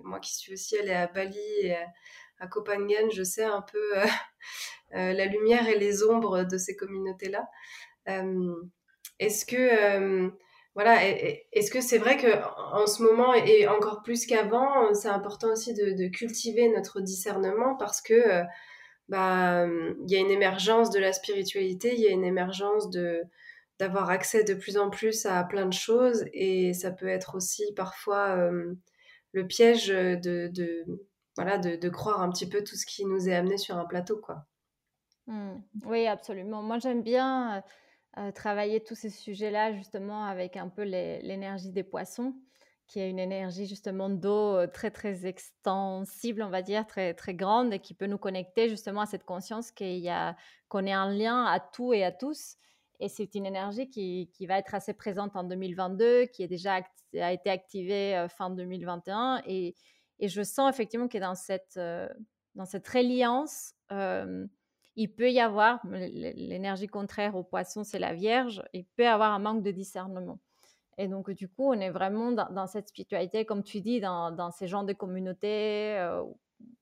[0.02, 1.76] moi qui suis aussi allée à Bali et
[2.38, 3.78] à, Copenhague, je sais un peu
[4.92, 7.46] la lumière et les ombres de ces communautés-là.
[9.20, 10.30] Est-ce que euh,
[10.74, 10.96] voilà,
[11.52, 12.28] est-ce que c'est vrai que
[12.72, 18.00] en ce moment et encore plus qu'avant, c'est important aussi de, cultiver notre discernement parce
[18.00, 18.42] que euh,
[19.10, 23.22] bah il y a une émergence de la spiritualité, il y a une émergence de
[23.78, 27.64] d'avoir accès de plus en plus à plein de choses et ça peut être aussi
[27.74, 28.74] parfois euh,
[29.32, 30.84] le piège de, de
[31.36, 34.18] voilà de, croire un petit peu tout ce qui nous est amené sur un plateau
[34.18, 34.46] quoi.
[35.26, 35.60] Mmh.
[35.86, 36.62] Oui, absolument.
[36.62, 37.62] Moi, j'aime bien
[38.34, 42.34] travailler tous ces sujets-là justement avec un peu l'énergie des poissons,
[42.90, 47.72] qui est une énergie justement d'eau très très extensible, on va dire, très très grande
[47.72, 50.36] et qui peut nous connecter justement à cette conscience qu'il y a
[50.68, 52.56] qu'on est en lien à tout et à tous.
[52.98, 56.80] Et c'est une énergie qui, qui, va être assez présente en 2022, qui est déjà
[57.18, 59.42] a été activée fin 2021.
[59.46, 59.76] Et,
[60.18, 61.78] et, je sens effectivement que dans cette,
[62.54, 63.72] dans cette reliance,
[64.96, 69.32] il peut y avoir, l'énergie contraire au poisson, c'est la Vierge, il peut y avoir
[69.32, 70.40] un manque de discernement.
[71.00, 74.68] Et donc, du coup, on est vraiment dans, cette spiritualité, comme tu dis, dans, ces
[74.68, 76.22] genres de communautés, euh,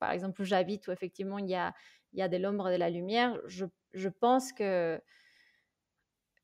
[0.00, 1.72] par exemple, où j'habite, où effectivement, il y a,
[2.14, 3.40] y de l'ombre et de la lumière.
[3.46, 5.00] Je, je pense que,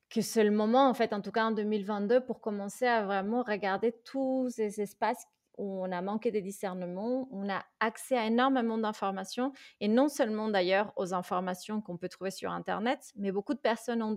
[0.08, 3.42] que c'est le moment, en fait, en tout cas en 2022, pour commencer à vraiment
[3.42, 5.26] regarder tous ces espaces
[5.58, 10.92] on a manqué de discernement, on a accès à énormément d'informations, et non seulement d'ailleurs
[10.96, 14.14] aux informations qu'on peut trouver sur Internet, mais beaucoup de personnes ont,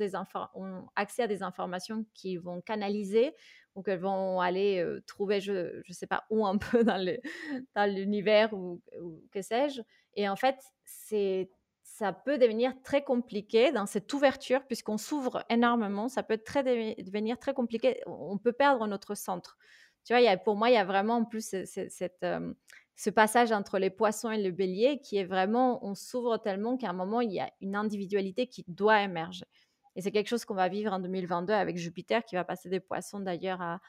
[0.95, 3.33] accès à des informations qui vont canaliser
[3.75, 8.81] ou qu'elles vont aller trouver, je ne sais pas où, un peu dans l'univers ou,
[9.31, 9.81] que sais-je.
[10.15, 11.49] Et en fait, c'est
[11.97, 17.55] ça peut devenir très compliqué dans cette ouverture, puisqu'on s'ouvre énormément, ça peut devenir très
[17.55, 19.57] compliqué, on peut perdre notre centre.
[20.43, 22.25] Pour moi, il y a vraiment en plus cette,
[22.95, 26.89] ce passage entre les poissons et le bélier qui est vraiment, on s'ouvre tellement qu'à
[26.89, 29.45] un moment, il y a une individualité qui doit émerger.
[29.95, 32.79] Et c'est quelque chose qu'on va vivre en 2022 avec Jupiter qui va passer des
[32.79, 33.79] poissons d'ailleurs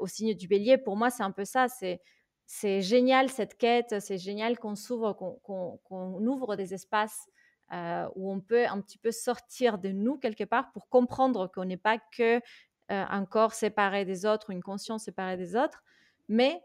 [0.00, 0.78] au signe du bélier.
[0.78, 1.68] Pour moi, c'est un peu ça.
[1.68, 2.00] C'est,
[2.46, 7.28] c'est génial cette quête, c'est génial qu'on s'ouvre, qu'on, ouvre des espaces
[7.72, 11.64] euh, où on peut un petit peu sortir de nous quelque part pour comprendre qu'on
[11.64, 12.40] n'est pas que
[12.88, 15.82] un corps séparé des autres, une conscience séparée des autres,
[16.28, 16.62] mais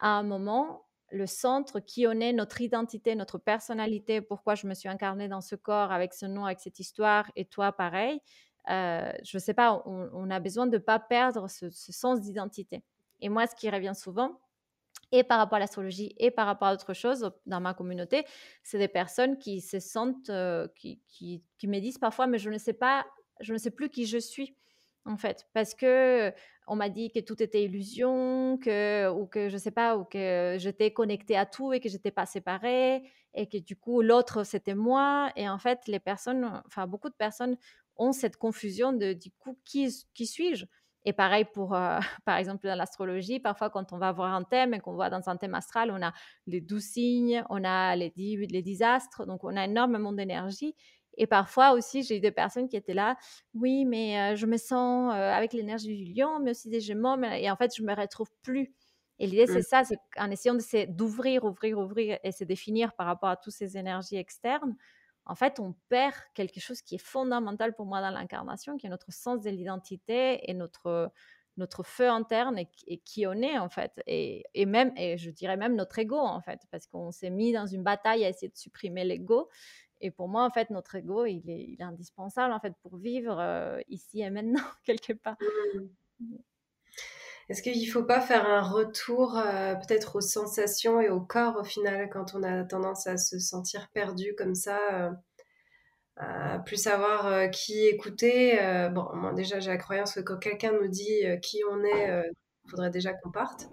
[0.00, 4.74] à un moment, le centre, qui on est, notre identité, notre personnalité, pourquoi je me
[4.74, 8.20] suis incarnée dans ce corps avec ce nom, avec cette histoire, et toi pareil.
[8.68, 12.82] Euh, je ne sais pas, on, a besoin de ne pas perdre ce, sens d'identité.
[13.20, 14.38] Et moi, ce qui revient souvent,
[15.12, 18.24] et par rapport à l'astrologie et par rapport à autre chose dans ma communauté,
[18.62, 22.50] c'est des personnes qui se sentent, euh, qui, qui, qui, me disent parfois, mais je
[22.50, 23.06] ne sais pas,
[23.40, 24.54] je ne sais plus qui je suis
[25.10, 26.32] en fait, parce que
[26.66, 30.56] on m'a dit que tout était illusion, que ou que je sais pas, ou que
[30.58, 33.02] j'étais connectée à tout et que j'étais pas séparée
[33.34, 37.14] et que du coup l'autre c'était moi et en fait les personnes, enfin beaucoup de
[37.14, 37.56] personnes
[37.96, 40.66] ont cette confusion de du coup qui suis-je?
[41.06, 44.74] Et pareil pour, euh, par exemple, dans l'astrologie, parfois quand on va voir un thème
[44.74, 46.12] et qu'on voit dans un thème astral, on a
[46.46, 48.62] les douze signes, on a les dix, les
[49.26, 50.74] donc on a énormément d'énergie.
[51.20, 53.16] Et parfois aussi, j'ai eu des personnes qui étaient là,
[53.52, 57.56] oui, mais je me sens avec l'énergie du lion, mais aussi des gémeaux, et en
[57.56, 58.72] fait, je me retrouve plus.
[59.18, 59.62] Et l'idée, c'est mmh.
[59.62, 60.56] ça, c'est en essayant
[60.88, 64.74] d'ouvrir, ouvrir, ouvrir et se définir par rapport à toutes ces énergies externes,
[65.26, 68.90] en fait, on perd quelque chose qui est fondamental pour moi dans l'incarnation, qui est
[68.90, 71.12] notre sens de l'identité et notre,
[71.56, 73.92] notre feu interne et, qui on est, en fait.
[74.06, 77.52] Et, et, même, et je dirais même notre ego, en fait, parce qu'on s'est mis
[77.52, 79.48] dans une bataille à essayer de supprimer l'ego.
[80.00, 82.96] Et pour moi, en fait, notre ego, il est, il est indispensable en fait pour
[82.96, 85.36] vivre euh, ici et maintenant quelque part.
[85.40, 85.80] Mmh.
[86.20, 86.36] Mmh.
[87.48, 91.56] Est-ce qu'il ne faut pas faire un retour euh, peut-être aux sensations et au corps
[91.56, 95.10] au final quand on a tendance à se sentir perdu comme ça, euh,
[96.16, 98.56] à plus savoir qui écouter
[98.92, 102.30] Bon, moi déjà j'ai la croyance que quand quelqu'un nous dit qui on est,
[102.64, 103.68] il faudrait déjà qu'on parte.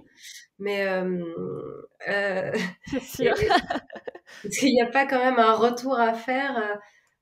[0.60, 0.86] Mais
[2.06, 3.36] c'est sûr.
[4.44, 6.76] Est-ce qu'il n'y a pas quand même un retour à faire euh,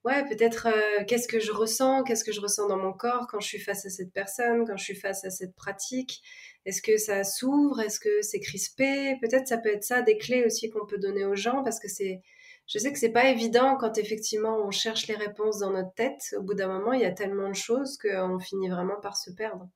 [0.03, 3.39] Ouais, peut-être euh, qu'est-ce que je ressens, qu'est-ce que je ressens dans mon corps quand
[3.39, 6.21] je suis face à cette personne, quand je suis face à cette pratique.
[6.65, 7.79] Est-ce que ça s'ouvre?
[7.81, 9.17] Est-ce que c'est crispé?
[9.19, 11.87] Peut-être ça peut être ça des clés aussi qu'on peut donner aux gens parce que
[11.87, 12.21] c'est
[12.67, 16.21] je sais que c'est pas évident quand effectivement on cherche les réponses dans notre tête.
[16.37, 19.31] Au bout d'un moment, il y a tellement de choses qu'on finit vraiment par se
[19.31, 19.67] perdre.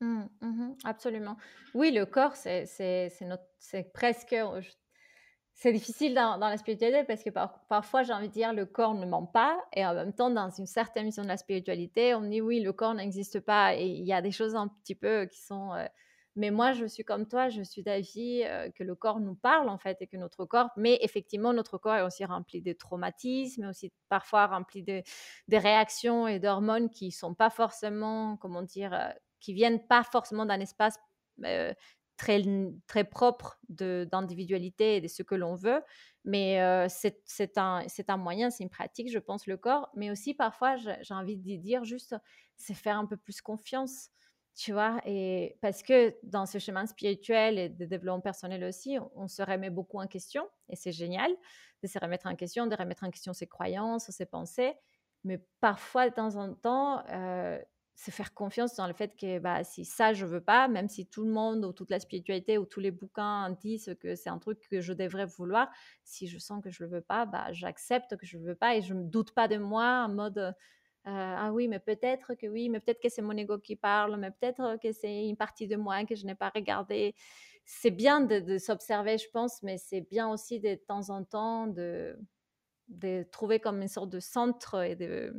[0.00, 1.36] Mmh, mmh absolument.
[1.74, 2.66] Oui, le corps, c'est
[3.92, 4.34] presque,
[5.54, 7.30] c'est difficile dans, la spiritualité parce que
[7.68, 9.62] parfois, j'ai envie de dire, le corps ne ment pas.
[9.74, 12.72] Et en même temps, dans une certaine mission de la spiritualité, on dit oui, le
[12.72, 13.76] corps n'existe pas.
[13.76, 15.74] Et il y a des choses un petit peu qui sont.
[15.74, 15.84] Euh,
[16.36, 19.68] mais moi, je suis comme toi, je suis d'avis euh, que le corps nous parle
[19.68, 23.66] en fait et que notre corps, mais effectivement, notre corps est aussi rempli de traumatismes,
[23.68, 25.02] aussi parfois rempli de,
[25.48, 30.46] des réactions et d'hormones qui sont pas forcément, comment dire, euh, qui viennent pas forcément
[30.46, 30.96] d'un espace
[32.20, 32.42] très,
[32.86, 35.82] très propre d'individualité et de ce que l'on veut.
[36.24, 39.90] Mais euh, c'est un, un moyen, c'est une pratique, je pense, le corps.
[39.94, 42.14] Mais aussi, parfois, j'ai envie de dire juste,
[42.56, 44.10] c'est faire un peu plus confiance,
[44.54, 45.00] tu vois?
[45.06, 49.70] Et parce que dans ce chemin spirituel et de développement personnel aussi, on, se remet
[49.70, 50.46] beaucoup en question.
[50.68, 51.30] Et c'est génial
[51.82, 54.74] de se remettre en question, de remettre en question ses croyances, ses pensées.
[55.24, 57.02] Mais parfois, de temps en temps,
[58.00, 61.06] se faire confiance dans le fait que bah, si ça, je veux pas, même si
[61.06, 64.38] tout le monde ou toute la spiritualité ou tous les bouquins disent que c'est un
[64.38, 65.68] truc que je devrais vouloir,
[66.02, 68.74] si je sens que je le veux pas, bah, j'accepte que je le veux pas
[68.74, 70.54] et je me doute pas de moi en mode euh,
[71.04, 74.30] ah oui, mais peut-être que oui, mais peut-être que c'est mon ego qui parle, mais
[74.30, 77.14] peut-être que c'est une partie de moi que je n'ai pas regardée.
[77.66, 81.66] C'est bien de, s'observer, je pense, mais c'est bien aussi de, de temps en temps
[81.66, 82.18] de,
[82.88, 85.34] de trouver comme une sorte de centre et de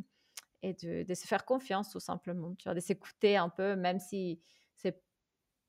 [0.64, 4.40] et de, se faire confiance tout simplement, de s'écouter un peu, même si
[4.76, 5.02] c'est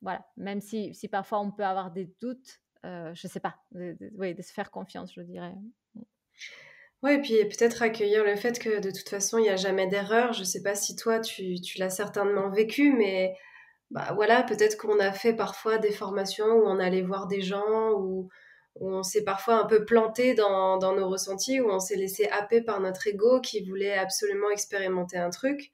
[0.00, 3.96] voilà, même si, si, parfois on peut avoir des doutes, euh, je sais pas, de,
[4.16, 5.54] oui, de se faire confiance, je dirais.
[7.02, 9.88] Oui, et puis peut-être accueillir le fait que de toute façon, il n'y a jamais
[9.88, 10.32] d'erreur.
[10.32, 13.36] Je sais pas si toi, tu, tu l'as certainement vécu, mais
[13.90, 17.90] bah, voilà, peut-être qu'on a fait parfois des formations où on allait voir des gens,
[17.92, 18.28] ou où
[18.76, 22.80] on s'est parfois un peu planté dans, nos ressentis, où on s'est laissé happer par
[22.80, 25.72] notre ego qui voulait absolument expérimenter un truc.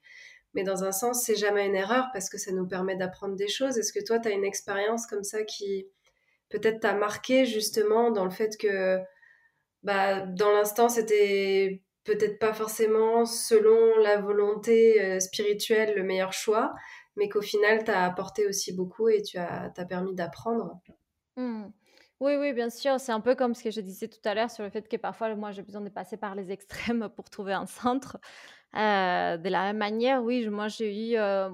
[0.53, 3.47] Mais dans un sens, c'est jamais une erreur parce que ça nous permet d'apprendre des
[3.47, 3.77] choses.
[3.77, 5.87] Est-ce que toi, tu as une expérience comme ça qui
[6.49, 8.99] peut-être t'a marqué justement dans le fait que
[9.83, 16.73] bah, dans l'instant, c'était peut-être pas forcément selon la volonté euh, spirituelle le meilleur choix,
[17.15, 20.79] mais qu'au final, tu as apporté aussi beaucoup et tu as, permis d'apprendre?
[21.35, 21.67] Mmh.
[22.19, 22.99] Oui, oui, bien sûr.
[22.99, 24.97] C'est un peu comme ce que je disais tout à l'heure sur le fait que
[24.97, 28.17] parfois, moi, j'ai besoin de passer par les extrêmes pour trouver un centre.
[28.75, 31.49] Euh, de la même manière, oui, moi, j'ai eu euh,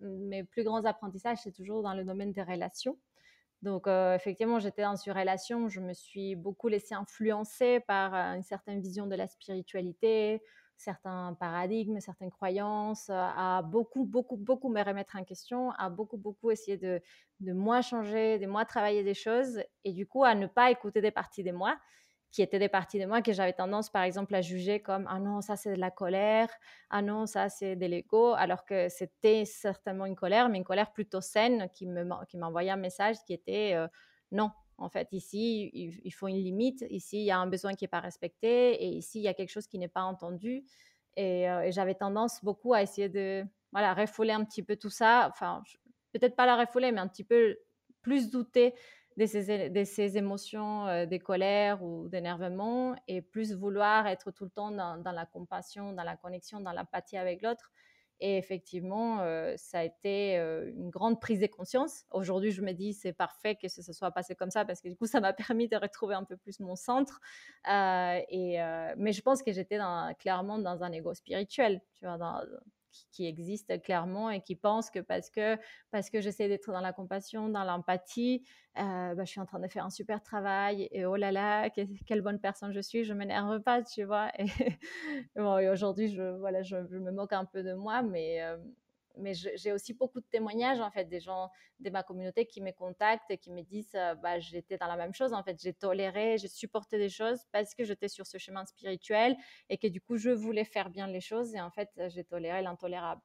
[0.00, 2.98] mes plus grands apprentissages, c'est toujours dans le domaine des relations.
[3.62, 8.42] Donc, euh, effectivement, j'étais dans une relation, je me suis beaucoup laissée influencer par une
[8.42, 10.42] certaine vision de la spiritualité,
[10.78, 16.50] certains paradigmes, certaines croyances, à beaucoup, beaucoup, beaucoup me remettre en question, à beaucoup, beaucoup
[16.50, 17.02] essayer de,
[17.40, 21.00] de moi changer, de moi travailler des choses, et du coup à ne pas écouter
[21.00, 21.76] des parties de moi
[22.30, 25.18] qui étaient des parties de moi que j'avais tendance, par exemple, à juger comme ah
[25.18, 26.48] non, ça c'est de la colère,
[26.90, 30.92] ah non, ça c'est de l'ego, alors que c'était certainement une colère, mais une colère
[30.92, 33.88] plutôt saine qui m'envoyait un message qui était euh,
[34.30, 37.84] non, en fait, ici, il, faut une limite, ici, il y a un besoin qui
[37.84, 40.64] n'est pas respecté, et ici, il y a quelque chose qui n'est pas entendu.
[41.16, 45.28] Et, euh, j'avais tendance beaucoup à essayer de voilà, refouler un petit peu tout ça,
[45.30, 45.62] enfin,
[46.12, 47.58] peut-être pas la refouler, mais un petit peu
[48.02, 48.72] plus douter
[49.16, 49.26] de
[49.84, 55.02] ces, émotions euh, de colère ou d'énervement et plus vouloir être tout le temps dans,
[55.04, 57.72] la compassion, dans la connexion, dans l'empathie avec l'autre.
[58.20, 62.04] Et effectivement, euh, ça a été euh, une grande prise de conscience.
[62.10, 64.96] Aujourd'hui, je me dis, c'est parfait que ce, soit passé comme ça parce que du
[64.96, 67.20] coup, ça m'a permis de retrouver un peu plus mon centre.
[67.66, 68.58] et,
[68.96, 69.78] mais je pense que j'étais
[70.18, 72.18] clairement dans un ego spirituel, tu vois,
[73.12, 75.56] qui, existe clairement et qui pense que parce que,
[75.90, 78.44] parce que j'essaie d'être dans la compassion, dans l'empathie,
[78.78, 81.68] euh, bah, je suis en train de faire un super travail et oh là là,
[81.70, 84.30] quelle bonne personne je suis, je m'énerve pas, tu vois.
[84.38, 84.46] Et,
[85.36, 88.56] bon, aujourd'hui, je, voilà, je, me moque un peu de moi, mais, euh,
[89.18, 91.50] mais j'ai aussi beaucoup de témoignages en fait des gens
[91.80, 94.96] de ma communauté qui me contactent et qui me disent euh, bah, j'étais dans la
[94.96, 98.38] même chose en fait j'ai toléré j'ai supporté des choses parce que j'étais sur ce
[98.38, 99.36] chemin spirituel
[99.68, 102.62] et que du coup je voulais faire bien les choses et en fait j'ai toléré
[102.62, 103.22] l'intolérable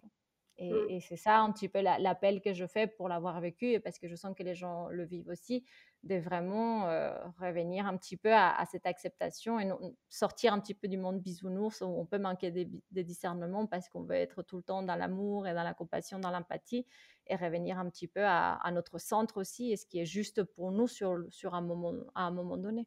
[0.58, 0.90] et, mmh.
[0.90, 3.98] et c'est ça un petit peu l'appel que je fais pour l'avoir vécu et parce
[3.98, 5.66] que je sens que les gens le vivent aussi
[6.04, 9.72] de vraiment euh, revenir un petit peu à, cette acceptation et
[10.10, 14.04] sortir un petit peu du monde bisounours où on peut manquer des, discernements parce qu'on
[14.04, 16.86] veut être tout le temps dans l'amour et dans la compassion, dans l'empathie
[17.28, 20.72] et revenir un petit peu à, notre centre aussi et ce qui est juste pour
[20.72, 22.86] nous sur, sur un moment, à un moment donné.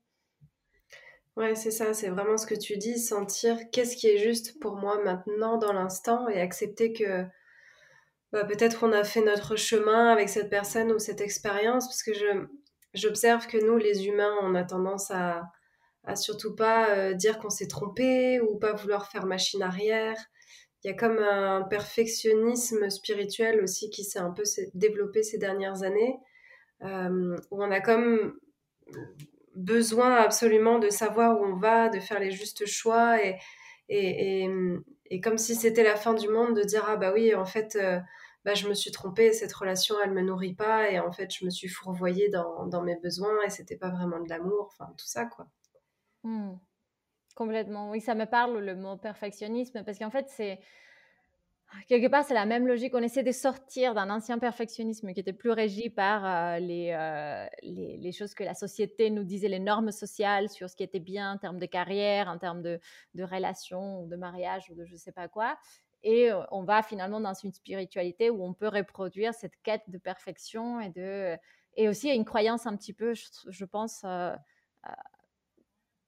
[1.37, 4.76] Ouais, c'est ça, c'est vraiment ce que tu dis, sentir qu'est-ce qui est juste pour
[4.76, 7.26] moi maintenant dans l'instant et accepter que
[8.37, 12.12] bah, peut-être on a fait notre chemin avec cette personne ou cette expérience parce que
[12.12, 12.46] je,
[12.92, 15.51] j'observe que nous, les humains, on a tendance à,
[16.16, 20.18] surtout pas euh, dire qu'on s'est trompé ou pas vouloir faire machine arrière.
[20.85, 24.42] Il y a comme un perfectionnisme spirituel aussi qui s'est un peu
[24.75, 26.18] développé ces dernières années,
[26.83, 28.38] euh, où on a comme
[29.55, 33.38] besoin absolument de savoir où on va, de faire les justes choix et,
[33.88, 34.51] et, et,
[35.07, 37.77] et comme si c'était la fin du monde de dire ah bah oui en fait
[37.77, 37.99] euh,
[38.46, 41.44] bah, je me suis trompée, cette relation, elle me nourrit pas, et en fait, je
[41.44, 45.09] me suis fourvoyée dans, dans mes besoins, et c'était pas vraiment de l'amour, enfin, tout
[45.09, 45.48] ça, quoi.
[46.22, 46.52] Mmh.
[47.35, 50.61] Complètement, oui, ça me parle le mot perfectionnisme, parce qu'en fait, c'est
[51.88, 52.94] quelque part, c'est la même logique.
[52.94, 57.46] On essaie de sortir d'un ancien perfectionnisme qui était plus régi par euh, les, euh,
[57.62, 61.00] les, les, choses que la société nous disait, les normes sociales sur ce qui était
[61.00, 62.78] bien en termes de carrière, en termes de,
[63.14, 65.59] de relations, de mariage, ou de je sais pas quoi.
[66.09, 70.81] Et on va finalement dans une spiritualité où on peut reproduire cette quête de perfection
[70.81, 71.37] et de
[71.77, 74.33] et aussi une croyance un petit peu, je, pense, euh,
[74.87, 74.90] euh,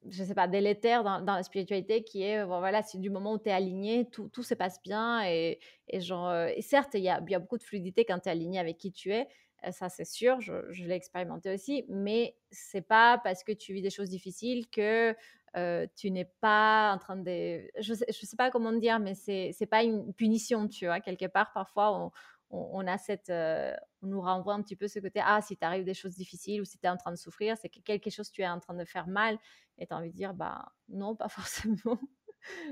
[0.08, 3.48] je sais pas, délétère dans, la spiritualité qui est, voilà, c'est du moment où tu
[3.48, 5.26] es aligné, tout, tout, se passe bien.
[5.26, 5.58] Et,
[5.88, 8.32] et genre, et certes, il y a, y a, beaucoup de fluidité quand tu es
[8.32, 9.28] aligné avec qui tu es,
[9.72, 13.82] ça c'est sûr, je, je l'ai expérimenté aussi, mais c'est pas parce que tu vis
[13.82, 15.14] des choses difficiles que
[15.56, 17.68] euh, tu n'es pas en train de...
[17.80, 21.00] Je sais, sais, pas comment dire, mais c'est n'est pas une punition, tu vois.
[21.00, 22.12] Quelque part, parfois, on,
[22.50, 23.30] on, a cette...
[23.30, 26.60] Euh, on nous renvoie un petit peu ce côté, ah, si t'arrives des choses difficiles
[26.60, 28.60] ou si tu es en train de souffrir, c'est que quelque chose tu es en
[28.60, 29.38] train de faire mal.
[29.78, 31.98] Et tu as envie de dire, bah non, pas forcément.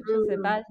[0.07, 0.63] je sais pas.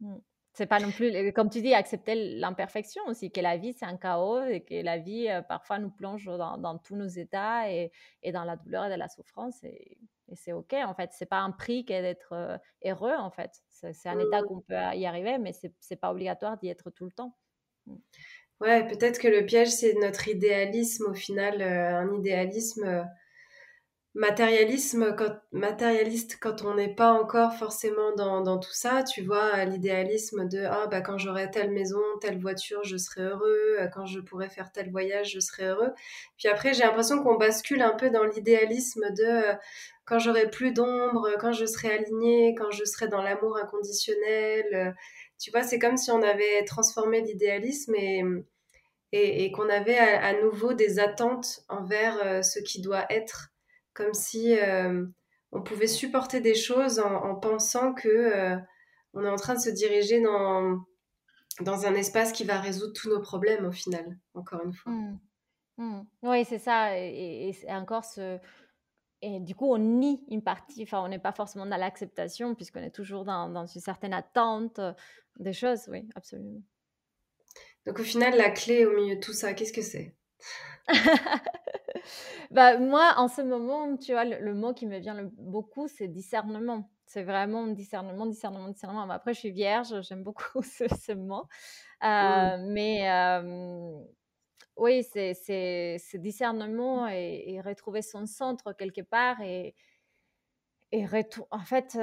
[0.00, 0.16] Mmh.
[0.52, 3.96] C'est pas non plus, comme tu dis, accepter l'imperfection aussi, que la vie c'est un
[3.96, 7.92] chaos et que la vie euh, parfois nous plonge dans, dans tous nos états et,
[8.22, 9.62] et, dans la douleur et dans la souffrance.
[9.62, 9.98] Et
[10.30, 11.10] et c'est OK, en fait.
[11.12, 13.50] C'est pas un prix qu'est d'être heureux, en fait.
[13.68, 14.46] C'est un état mmh.
[14.46, 17.36] qu'on peut y arriver, mais c'est pas obligatoire d'y être tout le temps.
[17.86, 17.96] Mmh.
[18.60, 23.08] Ouais, peut-être que le piège, c'est notre idéalisme, au final, un idéalisme
[24.14, 29.64] matérialisme quand, matérialiste quand on n'est pas encore forcément dans, dans tout ça, tu vois,
[29.64, 34.18] l'idéalisme de ah bah quand j'aurai telle maison, telle voiture, je serai heureux, quand je
[34.18, 35.90] pourrai faire tel voyage, je serai heureux.
[36.38, 39.42] Puis après, j'ai l'impression qu'on bascule un peu dans l'idéalisme de
[40.04, 44.96] quand j'aurai plus d'ombre, quand je serai alignée, quand je serai dans l'amour inconditionnel.
[45.38, 48.24] Tu vois, c'est comme si on avait transformé l'idéalisme et,
[49.12, 53.50] et, qu'on avait à, nouveau des attentes envers ce qui doit être
[53.94, 55.04] comme si euh,
[55.52, 58.56] on pouvait supporter des choses en, pensant que euh,
[59.14, 60.78] on est en train de se diriger dans,
[61.60, 64.92] dans un espace qui va résoudre tous nos problèmes au final, encore une fois.
[64.92, 65.20] Mmh.
[65.78, 66.02] Mmh.
[66.22, 66.96] Oui, c'est ça.
[66.98, 68.38] Et, et, encore ce,
[69.22, 72.82] et du coup, on nie une partie, enfin, on n'est pas forcément dans l'acceptation, puisqu'on
[72.82, 74.92] est toujours dans, dans, une certaine attente euh,
[75.38, 76.62] des choses, oui, absolument.
[77.86, 80.14] Donc au final, la clé au milieu de tout ça, qu'est-ce que c'est?
[82.50, 86.90] bah, moi, en ce moment, tu vois, le, mot qui me vient beaucoup, c'est discernement.
[87.06, 89.10] C'est vraiment discernement, discernement, discernement.
[89.10, 91.44] après, je suis vierge, j'aime beaucoup ce, mot.
[92.04, 93.08] Euh, mais
[94.76, 99.74] oui, c'est discernement et, et, retrouver son centre quelque part et,
[100.92, 101.06] et
[101.50, 101.98] en fait,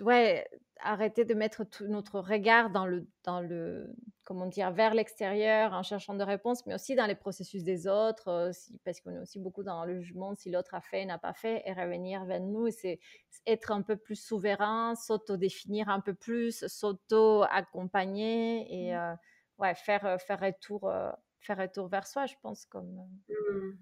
[0.00, 0.48] ouais,
[0.80, 3.92] arrêter de mettre tout notre regard dans le, dans le,
[4.24, 8.50] comment dire, vers l'extérieur en cherchant des réponses, mais aussi dans les processus des autres,
[8.84, 11.62] parce qu'on est aussi beaucoup dans le jugement si l'autre a fait, n'a pas fait,
[11.66, 13.00] et revenir vers nous, c'est
[13.46, 19.18] être un peu plus souverain, s'auto-définir un peu plus, s'auto-accompagner et mmh.
[19.58, 20.92] ouais, faire, faire, retour,
[21.40, 23.08] faire retour vers soi, je pense, comme...
[23.28, 23.78] Mmh.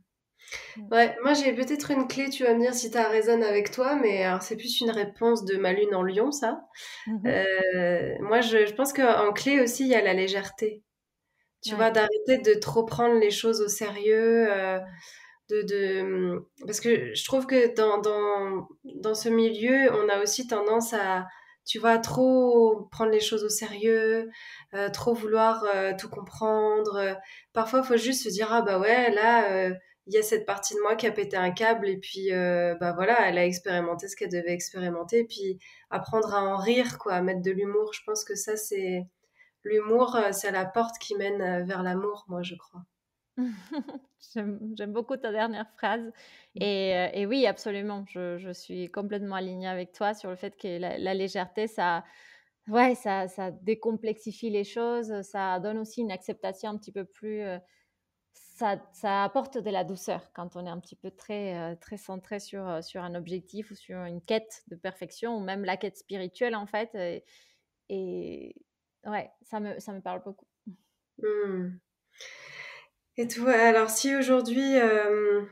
[0.91, 3.97] Ouais, moi j'ai peut-être une clé, tu vas me dire si ça résonne avec toi,
[3.97, 6.61] mais alors c'est plus une réponse de ma lune en lion, ça.
[7.07, 10.83] Mmh euh, moi je, je pense qu'en clé aussi, il y a la légèreté.
[11.63, 14.47] Tu vois, d'arrêter de trop prendre les choses au sérieux.
[14.53, 14.81] Euh,
[15.51, 20.47] de, de, parce que je trouve que dans, dans, dans ce milieu, on a aussi
[20.47, 21.27] tendance à,
[21.67, 24.29] tu vois, trop prendre les choses au sérieux,
[24.75, 25.65] euh, trop vouloir
[25.99, 27.17] tout comprendre.
[27.53, 29.71] Parfois, il faut juste se dire, ah bah ouais, là
[30.07, 32.77] il y a cette partie de moi qui a pété un câble et puis euh,
[32.77, 35.59] bah voilà, elle a expérimenté ce qu'elle devait expérimenter, puis
[35.91, 37.93] apprendre à en rire, quoi, à mettre de l'humour.
[37.93, 39.05] Je pense que ça, c'est
[39.65, 42.83] l'humour, euh, c'est la porte qui mène euh, vers l'amour, moi, je crois.
[44.35, 46.07] J'aime beaucoup ta dernière phrase.
[46.55, 46.63] Mmh.
[46.63, 48.05] Et, et oui, absolument.
[48.09, 52.05] Je, je, suis complètement alignée avec toi sur le fait que la, légèreté, ça,
[52.69, 55.21] ouais, ça, ça décomplexifie les choses.
[55.23, 57.43] Ça donne aussi une acceptation un petit peu plus
[58.57, 62.41] ça, apporte de la douceur quand on est un petit peu très, euh, très centré
[62.41, 65.99] sur, euh, sur un objectif ou sur une quête de perfection ou même la quête
[65.99, 67.23] spirituelle en fait.
[67.91, 68.55] Et,
[69.05, 70.47] ouais, ça me, ça me parle beaucoup.
[71.19, 71.79] Mmh.
[73.19, 75.45] Et toi, alors si aujourd'hui, euh,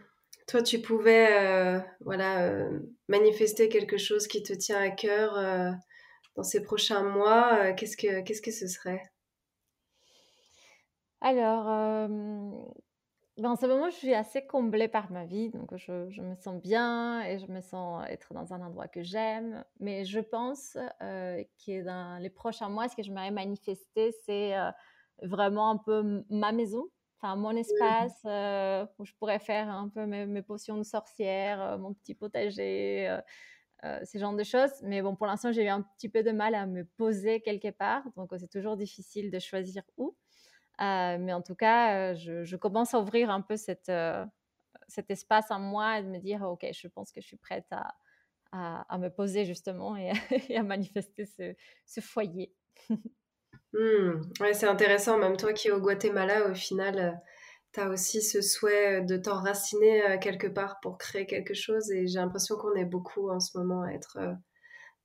[0.46, 2.68] toi, tu pouvais voilà,
[3.08, 5.34] manifester quelque chose qui te tient à cœur
[6.36, 9.02] dans ces prochains mois, qu'est-ce, que, qu'est-ce que ce serait?
[11.20, 12.08] Alors,
[13.36, 16.36] ben, en ce moment, je suis assez comblée par ma vie, donc je, je, me
[16.36, 19.64] sens bien et je me sens être dans un endroit que j'aime.
[19.80, 24.56] Mais je pense euh, que dans les prochains mois, ce que je m'aurais manifesté, c'est
[24.56, 24.70] euh,
[25.22, 26.84] vraiment un peu ma maison,
[27.20, 31.60] enfin mon espace euh, où je pourrais faire un peu mes, mes potions de sorcière,
[31.60, 33.18] euh, mon petit potager,
[33.82, 34.72] ce genre de choses.
[34.82, 37.70] Mais bon, pour l'instant, j'ai eu un petit peu de mal à me poser quelque
[37.72, 40.16] part, donc c'est toujours difficile de choisir où.
[40.80, 43.54] Euh, mais en tout cas, euh, je, commence à ouvrir un peu
[43.88, 44.24] euh,
[44.88, 47.66] cet espace en moi et de me dire, OK, je pense que je suis prête
[47.70, 47.94] à,
[48.98, 51.54] me poser justement et, à manifester ce,
[51.86, 52.52] ce foyer.
[53.76, 54.20] Mmh.
[54.38, 57.20] Ouais, c'est intéressant, même toi qui es au Guatemala, au final,
[57.72, 62.20] tu as aussi ce souhait de t'enraciner quelque part pour créer quelque chose et j'ai
[62.20, 64.36] l'impression qu'on est beaucoup en ce moment à être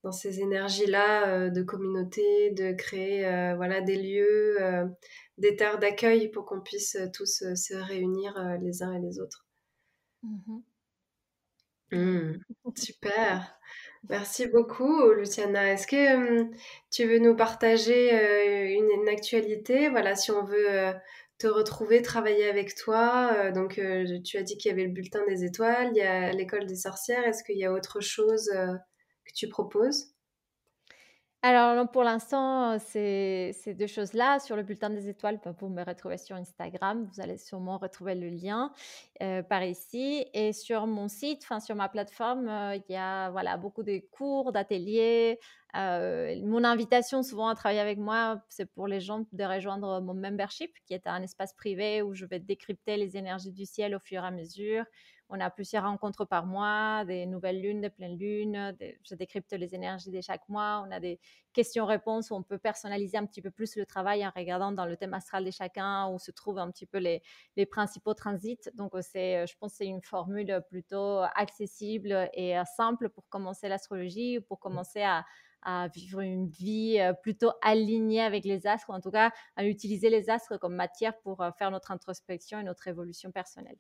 [0.04, 3.22] dans ces énergies-là de communauté, de créer
[3.56, 4.58] voilà, des lieux,
[5.38, 9.46] des terres d'accueil pour qu'on puisse tous se réunir les uns et les autres.
[10.24, 10.60] Mmh
[11.92, 12.34] mmh.
[12.76, 13.60] super.
[14.10, 15.74] Merci beaucoup, Luciana.
[15.74, 16.50] Est-ce que
[16.92, 19.90] tu veux nous partager une, actualité?
[19.90, 20.94] Voilà, si on veut
[21.38, 23.52] te retrouver, travailler avec toi.
[23.52, 23.82] donc,
[24.24, 26.76] tu as dit qu'il y avait le bulletin des étoiles, il y a l'école des
[26.76, 27.26] sorcières.
[27.26, 28.50] Est-ce qu'il y a autre chose
[29.34, 30.16] tu proposes?
[31.42, 34.40] Alors, pour l'instant, c'est ces deux choses-là.
[34.40, 37.10] Sur le bulletin des étoiles, bah, vous me retrouver sur Instagram.
[37.14, 38.74] Vous allez sûrement retrouver le lien
[39.48, 40.26] par ici.
[40.34, 44.52] Et sur mon site, enfin sur ma plateforme, il y a voilà, beaucoup de cours,
[44.52, 45.40] d'ateliers.
[45.74, 50.74] mon invitation souvent à travailler avec moi, c'est pour les gens de rejoindre mon membership,
[50.86, 54.24] qui est un espace privé où je vais décrypter les énergies du ciel au fur
[54.26, 54.84] et à mesure,
[55.30, 58.76] on a plusieurs rencontres par mois, des nouvelles lunes, des pleines lunes.
[59.04, 60.84] je décrypte les énergies de chaque mois.
[60.88, 61.20] On a des
[61.54, 64.98] questions-réponses où on peut personnaliser un petit peu plus le travail en regardant dans le
[64.98, 67.22] thème astral de chacun où se trouvent un petit peu les,
[67.68, 68.70] principaux transits.
[68.74, 73.68] Donc, c'est, je pense que c'est une formule plutôt accessible et euh, simple pour commencer
[73.68, 75.26] l'astrologie, pour commencer à,
[75.94, 80.10] vivre une vie euh, plutôt alignée avec les astres, ou en tout cas à utiliser
[80.10, 83.78] les astres comme matière pour euh, faire notre introspection et notre évolution personnelle.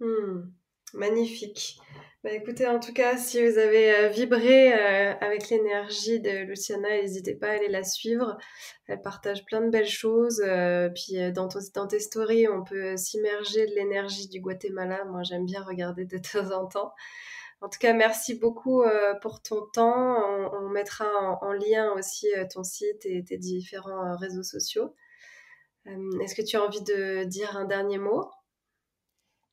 [0.00, 0.50] Hmm.
[0.94, 1.78] Magnifique.
[2.24, 6.88] Bah, écoutez, en tout cas, si vous avez euh, vibré euh, avec l'énergie de Luciana,
[6.88, 8.36] n'hésitez pas à aller la suivre.
[8.88, 10.42] Elle partage plein de belles choses.
[10.44, 15.04] Euh, puis dans, dans, tes stories, on peut s'immerger de l'énergie du Guatemala.
[15.04, 16.92] Moi, j'aime bien regarder de temps en temps.
[17.60, 18.84] En tout cas, merci beaucoup
[19.20, 20.16] pour ton temps.
[20.52, 21.06] On, mettra
[21.42, 24.94] en, lien aussi ton site et tes différents réseaux sociaux.
[25.84, 28.30] Est-ce que tu as envie de dire un dernier mot?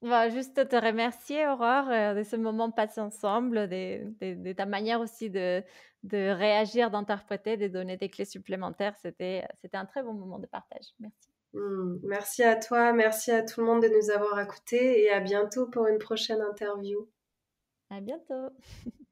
[0.02, 5.64] Bah, juste te remercier, Aurore, de ce moment passé ensemble, de, ta manière aussi de,
[6.04, 8.96] de réagir, d'interpréter, de donner des clés supplémentaires.
[9.02, 9.44] C'était
[9.74, 10.94] un très bon moment de partage.
[11.00, 11.30] Merci.
[11.54, 15.22] Mmh, merci à toi, merci à tout le monde de nous avoir écoutés et à
[15.22, 17.10] bientôt pour une prochaine interview.
[17.90, 18.50] À bientôt.